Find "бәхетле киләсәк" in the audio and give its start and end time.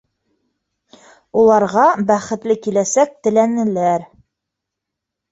2.11-3.13